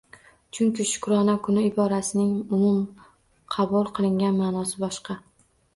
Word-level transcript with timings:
Chunki 0.53 0.85
Shukrona 0.91 1.35
kuni 1.47 1.65
iborasining 1.69 2.33
umum 2.59 2.81
qabul 3.59 3.95
qilingan 3.97 4.43
maʼnosi 4.45 4.85
boshqa 4.85 5.23